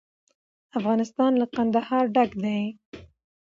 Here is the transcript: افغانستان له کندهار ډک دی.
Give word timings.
افغانستان 0.79 1.31
له 1.41 1.45
کندهار 1.55 2.05
ډک 2.15 2.31
دی. 2.43 2.61